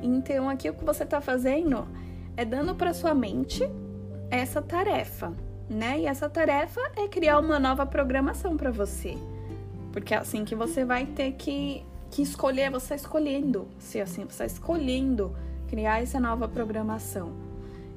[0.01, 1.85] Então, aqui o que você está fazendo
[2.37, 3.69] é dando para sua mente
[4.29, 5.33] essa tarefa
[5.71, 6.01] né?
[6.01, 9.17] E essa tarefa é criar uma nova programação para você.
[9.93, 14.43] Porque é assim que você vai ter que, que escolher, você escolhendo, se assim, você
[14.43, 15.33] está escolhendo
[15.69, 17.31] criar essa nova programação.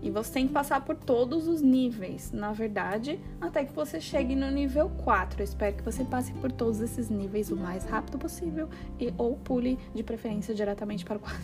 [0.01, 4.37] E você tem que passar por todos os níveis, na verdade, até que você chegue
[4.37, 5.41] no nível 4.
[5.41, 8.69] Eu espero que você passe por todos esses níveis o mais rápido possível
[9.01, 11.41] e ou pule de preferência diretamente para o 4.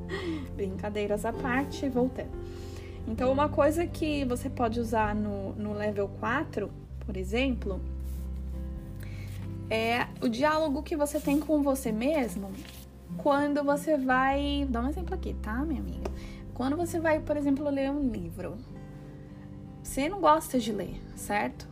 [0.54, 2.30] Brincadeiras à parte, voltando.
[3.08, 6.70] Então, uma coisa que você pode usar no, no level 4,
[7.06, 7.80] por exemplo,
[9.70, 12.52] é o diálogo que você tem com você mesmo
[13.16, 14.66] quando você vai.
[14.68, 16.10] Dá um exemplo aqui, tá, minha amiga?
[16.52, 18.58] Quando você vai, por exemplo, ler um livro.
[19.82, 21.66] Você não gosta de ler, certo?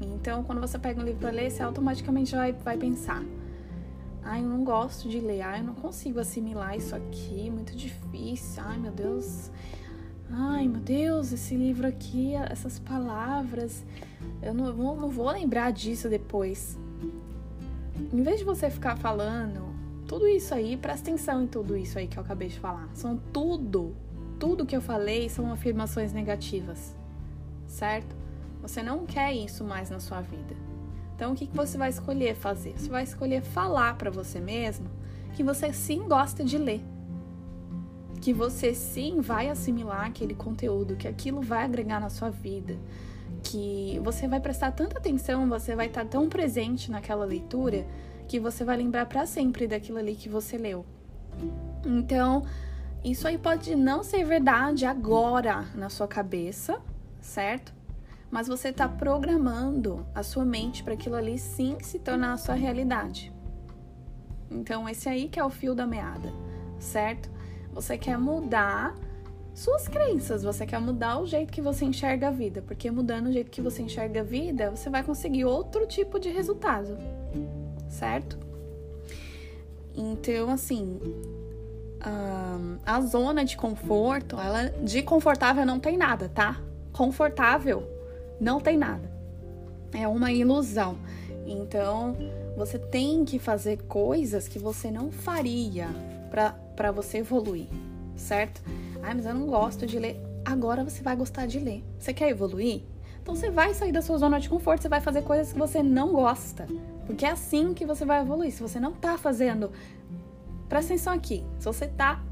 [0.00, 3.24] Então, quando você pega um livro para ler, você automaticamente vai, vai pensar:
[4.22, 8.62] ai, eu não gosto de ler, ai, eu não consigo assimilar isso aqui, muito difícil,
[8.64, 9.50] ai, meu Deus
[10.32, 13.84] Ai, meu Deus, esse livro aqui, essas palavras,
[14.40, 16.78] eu não, vou, não vou lembrar disso depois.
[18.12, 19.74] Em vez de você ficar falando
[20.06, 22.88] tudo isso aí, presta atenção em tudo isso aí que eu acabei de falar.
[22.94, 23.94] São tudo,
[24.38, 26.94] tudo que eu falei são afirmações negativas,
[27.66, 28.14] certo?
[28.62, 30.54] Você não quer isso mais na sua vida.
[31.16, 32.78] Então, o que, que você vai escolher fazer?
[32.78, 34.88] Você vai escolher falar para você mesmo
[35.34, 36.80] que você sim gosta de ler
[38.20, 42.76] que você sim vai assimilar aquele conteúdo, que aquilo vai agregar na sua vida,
[43.42, 47.86] que você vai prestar tanta atenção, você vai estar tão presente naquela leitura
[48.28, 50.84] que você vai lembrar para sempre daquilo ali que você leu.
[51.84, 52.44] Então,
[53.02, 56.80] isso aí pode não ser verdade agora na sua cabeça,
[57.20, 57.72] certo?
[58.30, 62.54] Mas você está programando a sua mente para aquilo ali sim se tornar a sua
[62.54, 63.32] realidade.
[64.50, 66.32] Então, esse aí que é o fio da meada,
[66.78, 67.30] certo?
[67.72, 68.94] Você quer mudar
[69.54, 73.32] suas crenças, você quer mudar o jeito que você enxerga a vida, porque mudando o
[73.32, 76.96] jeito que você enxerga a vida, você vai conseguir outro tipo de resultado,
[77.88, 78.38] certo?
[79.94, 80.98] Então, assim,
[82.86, 86.60] a zona de conforto, ela de confortável não tem nada, tá?
[86.92, 87.86] Confortável
[88.40, 89.10] não tem nada.
[89.92, 90.96] É uma ilusão.
[91.46, 92.16] Então,
[92.56, 95.88] você tem que fazer coisas que você não faria
[96.30, 96.54] para
[96.92, 97.66] você evoluir,
[98.16, 98.62] certo?
[99.02, 100.20] Ai, mas eu não gosto de ler.
[100.44, 101.84] Agora você vai gostar de ler.
[101.98, 102.82] Você quer evoluir?
[103.22, 105.82] Então você vai sair da sua zona de conforto, você vai fazer coisas que você
[105.82, 106.66] não gosta.
[107.06, 108.52] Porque é assim que você vai evoluir.
[108.52, 109.70] Se você não tá fazendo.
[110.68, 111.44] Presta atenção aqui.
[111.58, 112.22] Se você tá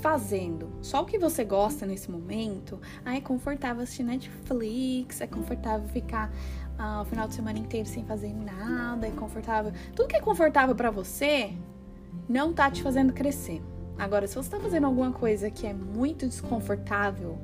[0.00, 5.88] fazendo só o que você gosta nesse momento, ah, é confortável assistir Netflix, é confortável
[5.88, 6.30] ficar
[6.78, 9.72] ah, o final de semana inteiro sem fazer nada, é confortável.
[9.94, 11.52] Tudo que é confortável para você
[12.28, 13.60] não tá te fazendo crescer.
[13.98, 17.36] Agora, se você está fazendo alguma coisa que é muito desconfortável,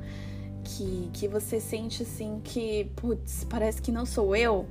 [0.63, 4.67] que, que você sente assim que, putz, parece que não sou eu,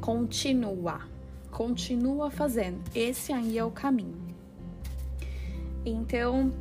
[0.00, 1.00] continua.
[1.50, 2.80] Continua fazendo.
[2.94, 4.34] Esse aí é o caminho.
[5.84, 6.52] Então,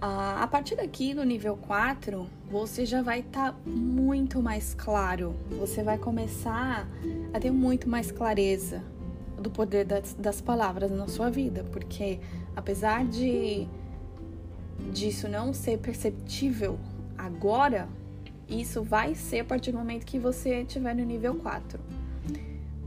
[0.00, 5.34] a partir daqui, no nível 4, você já vai estar tá muito mais claro.
[5.58, 6.88] Você vai começar
[7.32, 8.82] a ter muito mais clareza
[9.44, 12.18] do poder das, das palavras na sua vida, porque
[12.56, 13.68] apesar de
[14.90, 16.78] disso não ser perceptível
[17.16, 17.86] agora,
[18.48, 21.78] isso vai ser a partir do momento que você estiver no nível 4.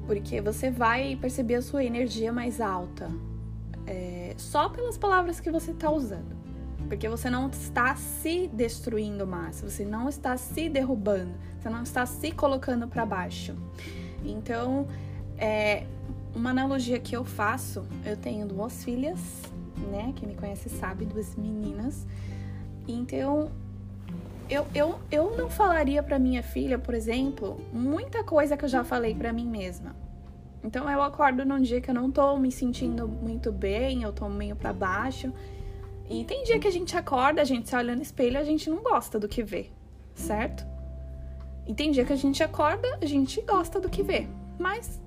[0.05, 3.09] Porque você vai perceber a sua energia mais alta
[3.85, 6.35] é, só pelas palavras que você está usando.
[6.87, 12.05] Porque você não está se destruindo mais, você não está se derrubando, você não está
[12.05, 13.55] se colocando para baixo.
[14.23, 14.87] Então,
[15.37, 15.85] é,
[16.35, 19.19] uma analogia que eu faço, eu tenho duas filhas,
[19.91, 20.13] né?
[20.15, 22.05] Quem me conhece sabe, duas meninas.
[22.87, 23.51] Então,
[24.49, 28.83] eu, eu, eu não falaria para minha filha, por exemplo, muita coisa que eu já
[28.83, 29.95] falei para mim mesma.
[30.63, 34.27] Então, eu acordo num dia que eu não tô me sentindo muito bem, eu tô
[34.27, 35.31] meio para baixo.
[36.09, 38.69] E tem dia que a gente acorda, a gente se olha no espelho a gente
[38.69, 39.69] não gosta do que vê,
[40.15, 40.65] certo?
[41.67, 44.27] E tem dia que a gente acorda, a gente gosta do que vê.
[44.57, 45.01] Mas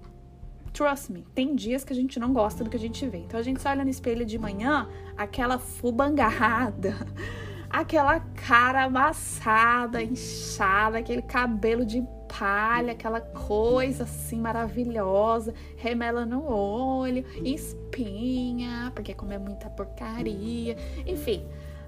[0.72, 3.18] Trust me, tem dias que a gente não gosta do que a gente vê.
[3.18, 6.96] Então a gente sai olha no espelho de manhã, aquela fubangada,
[7.68, 12.02] aquela cara amassada, inchada, aquele cabelo de
[12.38, 21.44] palha, aquela coisa assim maravilhosa, remela no olho, espinha, porque come muita porcaria, enfim,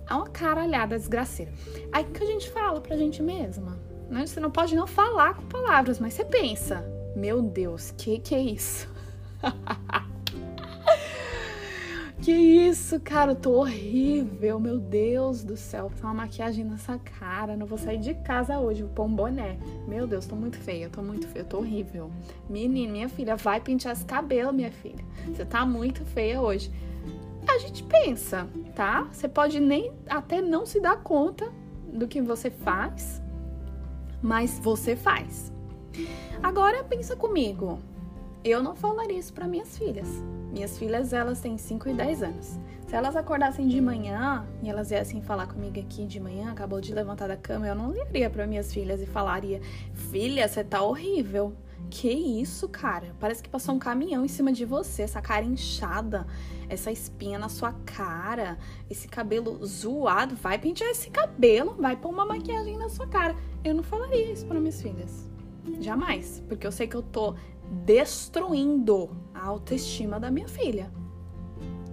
[0.08, 1.52] é uma caralhada desgraceira.
[1.92, 3.78] Aí que a gente fala pra gente mesma,
[4.10, 4.26] né?
[4.26, 8.40] Você não pode não falar com palavras, mas você pensa, meu Deus, que que é
[8.40, 8.88] isso?
[12.22, 13.32] que isso, cara?
[13.32, 15.88] Eu tô horrível, meu Deus do céu.
[15.88, 17.56] Vou uma maquiagem nessa cara.
[17.56, 19.58] Não vou sair de casa hoje, vou pôr um boné.
[19.86, 22.10] Meu Deus, tô muito feia, tô muito feia, tô horrível.
[22.48, 25.04] Menina, minha filha, vai pentear esse cabelo, minha filha.
[25.26, 26.70] Você tá muito feia hoje.
[27.48, 29.08] A gente pensa, tá?
[29.12, 31.52] Você pode nem até não se dar conta
[31.92, 33.20] do que você faz,
[34.22, 35.51] mas você faz.
[36.42, 37.78] Agora pensa comigo.
[38.44, 40.08] Eu não falaria isso para minhas filhas.
[40.52, 42.58] Minhas filhas, elas têm 5 e 10 anos.
[42.86, 46.92] Se elas acordassem de manhã e elas viessem falar comigo aqui de manhã, acabou de
[46.92, 49.62] levantar da cama, eu não ligaria para minhas filhas e falaria:
[49.94, 51.54] "Filha, você tá horrível".
[51.88, 53.14] Que isso, cara?
[53.18, 56.26] Parece que passou um caminhão em cima de você, essa cara inchada,
[56.68, 58.58] essa espinha na sua cara,
[58.90, 60.36] esse cabelo zoado.
[60.36, 63.34] Vai pentear esse cabelo, vai pôr uma maquiagem na sua cara.
[63.64, 65.31] Eu não falaria isso para minhas filhas.
[65.80, 66.42] Jamais.
[66.48, 67.34] Porque eu sei que eu tô
[67.84, 70.90] destruindo a autoestima da minha filha.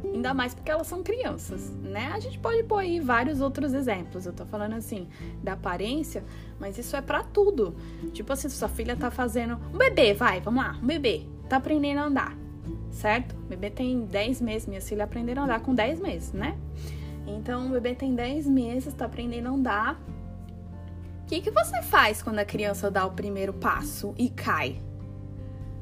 [0.03, 2.12] Ainda mais porque elas são crianças, né?
[2.13, 4.25] A gente pode pôr aí vários outros exemplos.
[4.25, 5.08] Eu tô falando assim
[5.43, 6.23] da aparência,
[6.60, 7.75] mas isso é para tudo.
[8.12, 9.60] Tipo assim, sua filha tá fazendo.
[9.73, 11.25] Um bebê, vai, vamos lá, um bebê.
[11.47, 12.38] Tá aprendendo a andar,
[12.91, 13.36] certo?
[13.36, 16.58] O bebê tem 10 meses, minhas filhas aprenderam a andar com 10 meses, né?
[17.27, 20.01] Então, o bebê tem 10 meses, tá aprendendo a andar
[21.29, 24.81] que, que você faz quando a criança dá o primeiro passo e cai?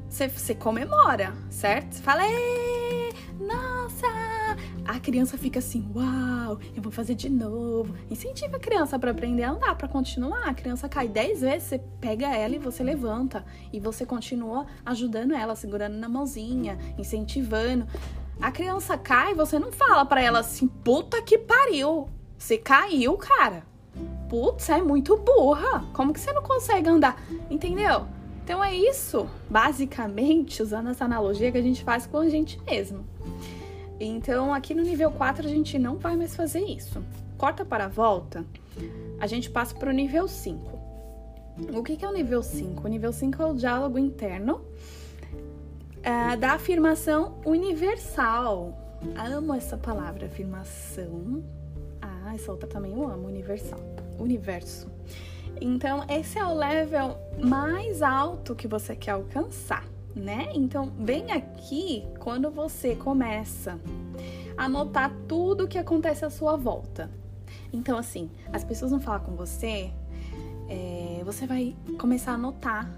[0.06, 1.94] Você, você comemora, certo?
[1.94, 2.22] Você fala,
[3.40, 4.06] nossa!
[4.84, 7.94] A criança fica assim, uau, eu vou fazer de novo.
[8.10, 10.46] Incentiva a criança para aprender a andar, para continuar.
[10.46, 13.42] A criança cai dez vezes, você pega ela e você levanta.
[13.72, 17.86] E você continua ajudando ela, segurando na mãozinha, incentivando.
[18.38, 22.10] A criança cai, você não fala para ela assim, puta que pariu.
[22.36, 23.77] Você caiu, cara.
[24.28, 25.84] Putz, é muito burra.
[25.92, 27.22] Como que você não consegue andar?
[27.50, 28.06] Entendeu?
[28.44, 33.04] Então é isso, basicamente, usando essa analogia que a gente faz com a gente mesmo.
[34.00, 37.04] Então, aqui no nível 4 a gente não vai mais fazer isso.
[37.36, 38.46] Corta para a volta,
[39.20, 40.78] a gente passa para o nível 5.
[41.74, 42.86] O que, que é o nível 5?
[42.86, 44.62] O nível 5 é o diálogo interno
[46.02, 48.72] é, da afirmação universal.
[49.14, 51.44] Amo essa palavra, afirmação.
[52.00, 53.78] Ah, essa outra também eu amo, universal.
[54.18, 54.90] Universo.
[55.60, 60.48] Então, esse é o level mais alto que você quer alcançar, né?
[60.54, 63.78] Então, bem aqui, quando você começa
[64.56, 67.10] a notar tudo que acontece à sua volta.
[67.72, 69.90] Então, assim, as pessoas vão falar com você,
[70.68, 72.90] é, você vai começar a notar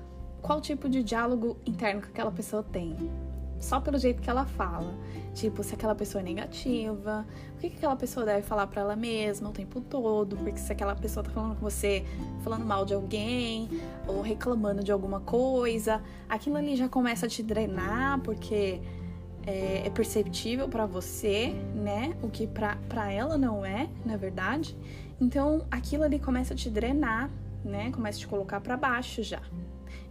[0.42, 2.96] qual tipo de diálogo interno que aquela pessoa tem.
[3.60, 4.94] Só pelo jeito que ela fala.
[5.34, 8.96] Tipo, se aquela pessoa é negativa, o que, que aquela pessoa deve falar para ela
[8.96, 10.36] mesma o tempo todo?
[10.36, 12.04] Porque se aquela pessoa tá falando com você,
[12.42, 13.68] falando mal de alguém,
[14.08, 18.80] ou reclamando de alguma coisa, aquilo ali já começa a te drenar, porque
[19.46, 22.16] é, é perceptível para você, né?
[22.22, 24.76] O que para ela não é, na verdade.
[25.20, 27.30] Então, aquilo ali começa a te drenar,
[27.64, 27.90] né?
[27.92, 29.42] Começa a te colocar para baixo já.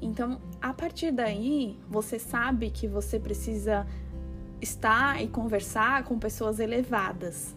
[0.01, 3.85] Então, a partir daí, você sabe que você precisa
[4.61, 7.55] estar e conversar com pessoas elevadas,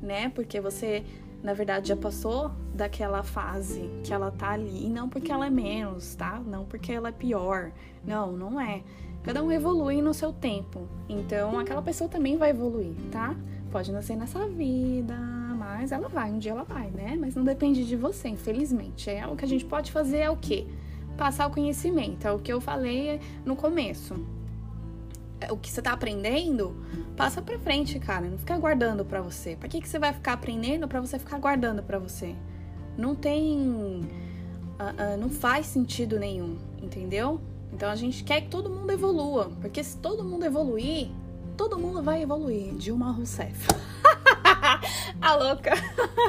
[0.00, 0.30] né?
[0.30, 1.04] Porque você,
[1.42, 4.86] na verdade, já passou daquela fase que ela tá ali.
[4.86, 6.40] E não porque ela é menos, tá?
[6.40, 7.72] Não porque ela é pior.
[8.04, 8.82] Não, não é.
[9.22, 10.88] Cada um evolui no seu tempo.
[11.08, 13.36] Então, aquela pessoa também vai evoluir, tá?
[13.70, 15.16] Pode nascer nessa vida,
[15.56, 17.16] mas ela vai, um dia ela vai, né?
[17.18, 19.08] Mas não depende de você, infelizmente.
[19.08, 20.66] É o que a gente pode fazer é o quê?
[21.16, 22.26] Passar o conhecimento.
[22.26, 24.14] É o que eu falei no começo.
[25.40, 26.74] É, o que você tá aprendendo,
[27.16, 28.28] passa pra frente, cara.
[28.28, 29.56] Não fica guardando pra você.
[29.56, 32.34] Pra que, que você vai ficar aprendendo pra você ficar guardando pra você?
[32.96, 33.58] Não tem.
[33.58, 37.40] Uh, uh, não faz sentido nenhum, entendeu?
[37.72, 39.50] Então a gente quer que todo mundo evolua.
[39.60, 41.10] Porque se todo mundo evoluir,
[41.56, 42.74] todo mundo vai evoluir.
[42.74, 43.66] Dilma Rousseff.
[45.20, 45.72] a louca.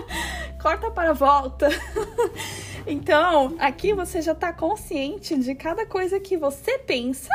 [0.61, 1.69] Corta para a volta.
[2.87, 7.29] então, aqui você já está consciente de cada coisa que você pensa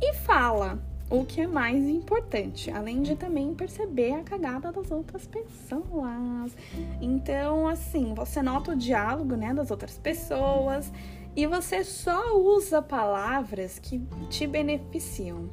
[0.00, 0.78] e fala.
[1.10, 6.56] O que é mais importante, além de também perceber a cagada das outras pessoas.
[7.00, 10.92] Então, assim, você nota o diálogo, né, das outras pessoas
[11.34, 15.50] e você só usa palavras que te beneficiam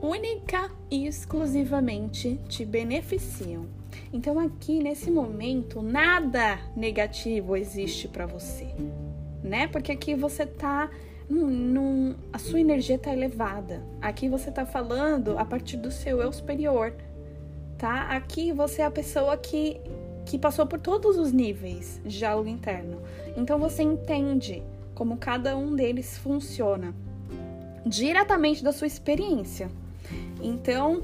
[0.00, 3.66] única e exclusivamente te beneficiam.
[4.12, 8.68] Então aqui nesse momento nada negativo existe para você,
[9.42, 9.66] né?
[9.68, 10.90] Porque aqui você tá
[11.28, 13.84] num, num, a sua energia tá elevada.
[14.00, 16.94] Aqui você tá falando a partir do seu eu superior,
[17.76, 18.08] tá?
[18.08, 19.80] Aqui você é a pessoa que
[20.24, 23.00] que passou por todos os níveis de diálogo interno.
[23.34, 24.62] Então você entende
[24.94, 26.94] como cada um deles funciona
[27.86, 29.70] diretamente da sua experiência.
[30.42, 31.00] Então,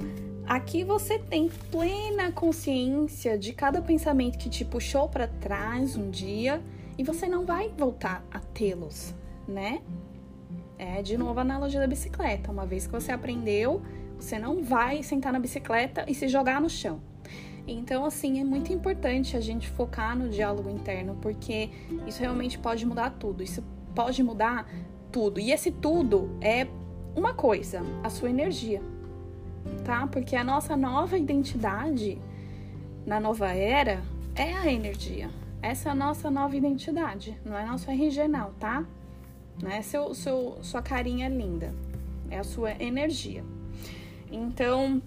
[0.46, 6.62] aqui você tem plena consciência de cada pensamento que te puxou para trás um dia
[6.98, 9.14] e você não vai voltar a tê-los,
[9.48, 9.80] né?
[10.78, 12.50] É de novo a analogia da bicicleta.
[12.50, 13.82] Uma vez que você aprendeu,
[14.18, 17.00] você não vai sentar na bicicleta e se jogar no chão.
[17.66, 21.70] Então, assim, é muito importante a gente focar no diálogo interno, porque
[22.06, 23.42] isso realmente pode mudar tudo.
[23.42, 24.68] Isso pode mudar
[25.10, 25.40] tudo.
[25.40, 26.66] E esse tudo é
[27.16, 28.82] uma coisa, a sua energia
[29.84, 30.06] tá?
[30.06, 32.18] Porque a nossa nova identidade
[33.06, 34.02] na nova era
[34.34, 35.30] é a energia.
[35.62, 38.84] Essa é a nossa nova identidade, não é nosso RG não, tá?
[39.62, 41.74] Não é seu, seu, sua carinha linda,
[42.30, 43.44] é a sua energia.
[44.30, 45.00] Então,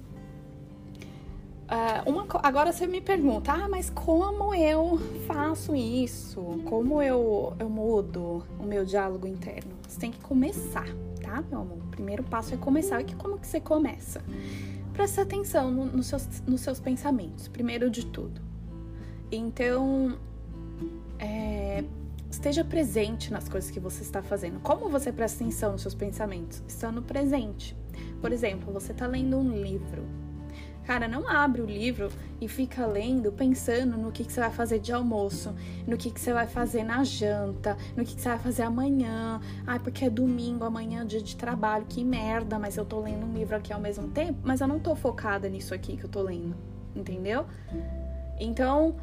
[1.70, 6.42] uh, uma, agora você me pergunta, ah, mas como eu faço isso?
[6.66, 9.74] Como eu, eu mudo o meu diálogo interno?
[9.88, 10.88] Você tem que começar
[11.28, 11.87] tá, meu amor?
[11.98, 13.02] Primeiro passo é começar.
[13.02, 14.24] E como que você começa?
[14.94, 18.40] Presta atenção no, no seus, nos seus pensamentos, primeiro de tudo.
[19.32, 20.16] Então,
[21.18, 21.84] é,
[22.30, 24.60] esteja presente nas coisas que você está fazendo.
[24.60, 26.62] Como você presta atenção nos seus pensamentos?
[26.68, 27.76] Estando presente.
[28.22, 30.04] Por exemplo, você está lendo um livro
[30.88, 32.08] Cara, não abre o livro
[32.40, 35.54] e fica lendo, pensando no que, que você vai fazer de almoço,
[35.86, 39.42] no que, que você vai fazer na janta, no que, que você vai fazer amanhã.
[39.68, 43.26] Ai, porque é domingo, amanhã é dia de trabalho, que merda, mas eu tô lendo
[43.26, 46.10] um livro aqui ao mesmo tempo, mas eu não tô focada nisso aqui que eu
[46.10, 46.56] tô lendo,
[46.96, 47.46] entendeu?
[48.40, 48.96] Então,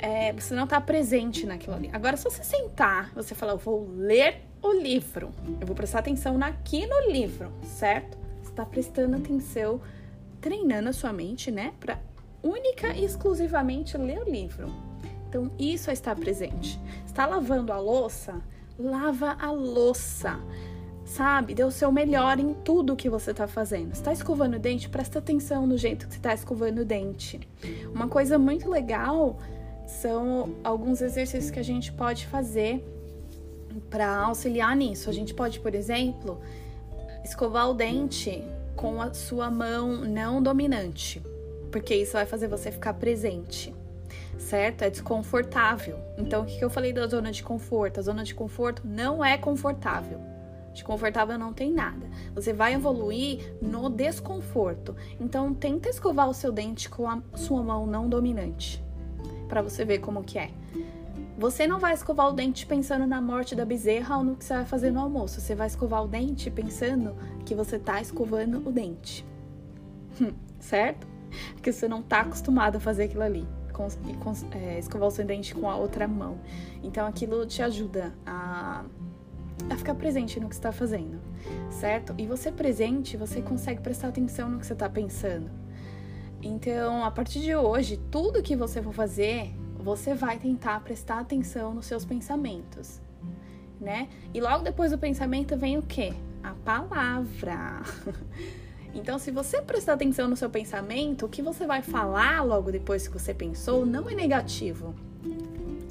[0.00, 1.90] é, você não tá presente naquilo ali.
[1.92, 6.42] Agora, se você sentar, você falar, eu vou ler o livro, eu vou prestar atenção
[6.42, 8.18] aqui no livro, certo?
[8.42, 9.80] Você tá prestando atenção
[10.44, 11.98] treinando a sua mente, né, para
[12.42, 14.70] única e exclusivamente ler o livro.
[15.26, 16.78] Então, isso é estar presente.
[17.06, 18.42] Está lavando a louça?
[18.78, 20.38] Lava a louça.
[21.06, 21.54] Sabe?
[21.54, 23.92] Dê o seu melhor em tudo que você está fazendo.
[23.92, 24.86] Está escovando o dente?
[24.86, 27.40] Presta atenção no jeito que você está escovando o dente.
[27.94, 29.38] Uma coisa muito legal
[29.86, 32.84] são alguns exercícios que a gente pode fazer
[33.88, 35.08] para auxiliar nisso.
[35.08, 36.38] A gente pode, por exemplo,
[37.24, 38.44] escovar o dente
[38.84, 41.22] com a sua mão não dominante,
[41.72, 43.74] porque isso vai fazer você ficar presente,
[44.36, 44.82] certo?
[44.82, 45.96] É desconfortável.
[46.18, 47.98] Então, o que eu falei da zona de conforto?
[47.98, 50.20] A zona de conforto não é confortável.
[50.74, 52.06] De confortável não tem nada.
[52.34, 54.94] Você vai evoluir no desconforto.
[55.18, 58.84] Então, tenta escovar o seu dente com a sua mão não dominante,
[59.48, 60.50] para você ver como que é.
[61.36, 64.54] Você não vai escovar o dente pensando na morte da bezerra ou no que você
[64.54, 65.40] vai fazer no almoço.
[65.40, 69.26] Você vai escovar o dente pensando que você tá escovando o dente.
[70.60, 71.06] certo?
[71.54, 73.46] Porque você não tá acostumado a fazer aquilo ali.
[74.52, 76.38] É, escovar o seu dente com a outra mão.
[76.82, 78.84] Então aquilo te ajuda a,
[79.68, 81.20] a ficar presente no que está fazendo,
[81.70, 82.14] certo?
[82.16, 85.50] E você presente, você consegue prestar atenção no que você está pensando.
[86.40, 89.52] Então, a partir de hoje, tudo que você for fazer,
[89.84, 93.02] você vai tentar prestar atenção nos seus pensamentos,
[93.78, 94.08] né?
[94.32, 96.14] E logo depois do pensamento vem o quê?
[96.42, 97.82] A palavra.
[98.96, 103.08] Então, se você prestar atenção no seu pensamento, o que você vai falar logo depois
[103.08, 104.94] que você pensou não é negativo.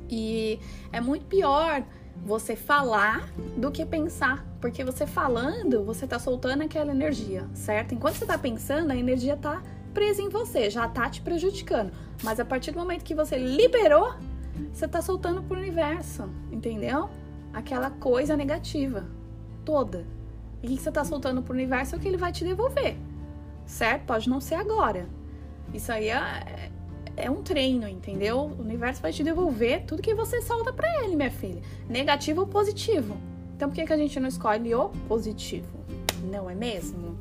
[0.09, 0.57] E
[0.89, 1.83] é muito pior
[2.25, 7.93] você falar do que pensar, porque você falando, você tá soltando aquela energia, certo?
[7.93, 9.61] Enquanto você tá pensando, a energia tá
[9.93, 11.91] presa em você, já tá te prejudicando.
[12.23, 14.13] Mas a partir do momento que você liberou,
[14.71, 17.09] você tá soltando pro universo, entendeu?
[17.53, 19.05] Aquela coisa negativa
[19.63, 20.05] toda.
[20.61, 22.95] E o que você tá soltando pro universo é o que ele vai te devolver,
[23.65, 24.05] certo?
[24.05, 25.07] Pode não ser agora.
[25.73, 26.71] Isso aí é,
[27.17, 28.39] é um treino, entendeu?
[28.39, 31.61] O universo vai te devolver tudo que você solta para ele, minha filha.
[31.89, 33.17] Negativo ou positivo.
[33.55, 35.83] Então por que, que a gente não escolhe o positivo?
[36.31, 37.17] Não é mesmo?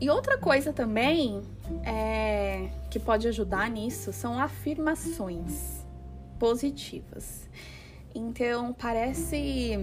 [0.00, 1.42] E outra coisa também
[1.84, 5.84] é, que pode ajudar nisso são afirmações
[6.38, 7.48] positivas.
[8.14, 9.76] Então, parece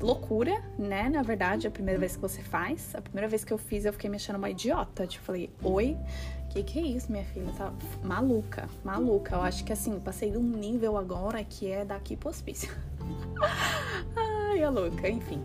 [0.00, 1.08] loucura, né?
[1.08, 2.94] Na verdade, a primeira vez que você faz.
[2.94, 5.06] A primeira vez que eu fiz, eu fiquei me achando uma idiota.
[5.06, 5.96] Tipo, falei, oi?
[6.50, 7.50] Que que é isso, minha filha?
[7.56, 9.36] Tá maluca, maluca.
[9.36, 12.70] Eu acho que assim, passei de um nível agora que é daqui pro hospício.
[14.16, 15.42] Ai, a louca, enfim.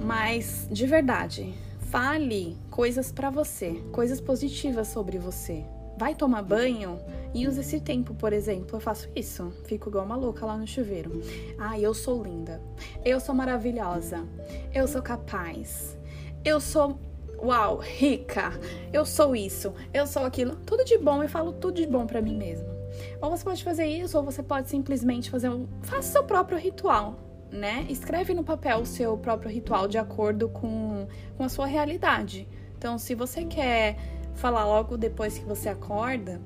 [0.00, 1.54] Mas, de verdade,
[1.92, 5.62] Fale coisas para você, coisas positivas sobre você.
[5.98, 6.98] Vai tomar banho
[7.34, 8.76] e use esse tempo, por exemplo.
[8.76, 11.20] Eu faço isso, fico igual uma louca lá no chuveiro.
[11.58, 12.62] Ah, eu sou linda.
[13.04, 14.26] Eu sou maravilhosa.
[14.72, 15.98] Eu sou capaz.
[16.42, 16.98] Eu sou
[17.36, 18.58] uau, rica.
[18.90, 19.74] Eu sou isso.
[19.92, 20.56] Eu sou aquilo.
[20.64, 22.74] Tudo de bom, eu falo tudo de bom para mim mesma.
[23.20, 25.68] Ou você pode fazer isso, ou você pode simplesmente fazer um.
[25.82, 27.86] Faça seu próprio ritual né?
[27.88, 32.48] Escreve no papel o seu próprio ritual de acordo com, com a sua realidade.
[32.76, 33.96] Então, se você quer
[34.34, 36.40] falar logo depois que você acorda,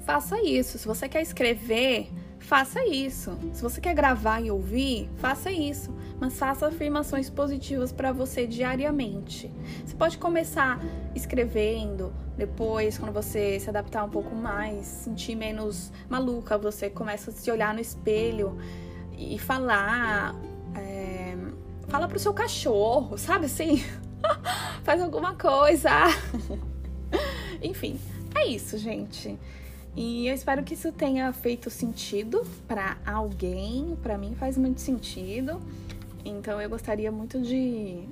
[0.00, 0.78] faça isso.
[0.78, 3.36] Se você quer escrever, faça isso.
[3.52, 5.92] Se você quer gravar e ouvir, faça isso.
[6.18, 9.50] Mas faça afirmações positivas para você diariamente.
[9.84, 10.80] Você pode começar
[11.14, 17.34] escrevendo, depois, quando você se adaptar um pouco mais, sentir menos maluca, você começa a
[17.34, 18.56] se olhar no espelho
[19.16, 20.34] e falar.
[20.74, 21.36] É,
[21.88, 23.82] fala pro seu cachorro, sabe assim?
[24.84, 25.90] Faz alguma coisa.
[27.62, 27.98] Enfim,
[28.34, 29.38] é isso, gente.
[29.96, 33.96] E eu espero que isso tenha feito sentido para alguém.
[34.02, 35.60] Para mim faz muito sentido.
[36.24, 38.04] Então eu gostaria muito de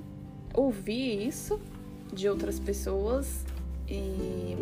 [0.53, 1.59] ouvir isso
[2.11, 3.45] de outras pessoas
[3.87, 4.55] e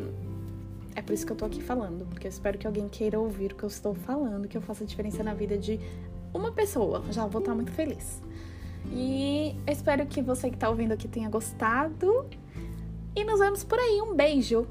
[0.96, 3.52] é por isso que eu tô aqui falando, porque eu espero que alguém queira ouvir
[3.52, 5.80] o que eu estou falando, que eu faça diferença na vida de
[6.34, 8.22] uma pessoa, já vou estar muito feliz.
[8.92, 12.26] E espero que você que está ouvindo aqui tenha gostado.
[13.16, 14.02] E nos vemos por aí.
[14.02, 14.68] Um beijo.